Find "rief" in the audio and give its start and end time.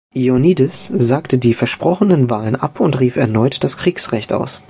2.99-3.17